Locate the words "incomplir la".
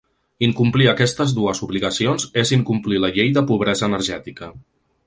2.61-3.13